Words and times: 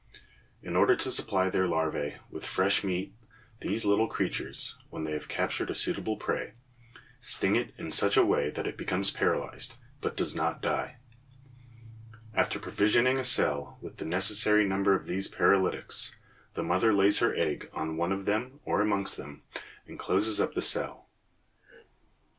In 0.63 0.75
order 0.75 0.95
to 0.95 1.11
supply 1.11 1.51
their 1.51 1.67
larvæ 1.67 2.17
with 2.31 2.43
"fresh 2.43 2.83
meat" 2.83 3.13
these 3.59 3.85
little 3.85 4.07
creatures, 4.07 4.75
when 4.89 5.03
they 5.03 5.11
have 5.11 5.27
captured 5.27 5.69
a 5.69 5.75
suitable 5.75 6.17
prey, 6.17 6.53
sting 7.21 7.55
it 7.55 7.71
in 7.77 7.91
such 7.91 8.17
a 8.17 8.25
way 8.25 8.49
that 8.49 8.65
it 8.65 8.77
becomes 8.77 9.11
paralyzed, 9.11 9.75
but 10.01 10.17
does 10.17 10.33
not 10.33 10.59
die; 10.59 10.95
after 12.33 12.57
provisioning 12.57 13.19
a 13.19 13.23
cell 13.23 13.77
with 13.79 13.97
the 13.97 14.05
necessary 14.05 14.65
number 14.65 14.95
of 14.95 15.05
these 15.05 15.27
paralytics, 15.27 16.15
the 16.55 16.63
mother 16.63 16.91
lays 16.91 17.19
her 17.19 17.35
egg 17.35 17.69
on 17.71 17.95
one 17.95 18.11
of 18.11 18.25
them 18.25 18.59
or 18.65 18.81
amongst 18.81 19.17
them, 19.17 19.43
and 19.85 19.99
closes 19.99 20.41
up 20.41 20.55
the 20.55 20.63
cell. 20.63 21.07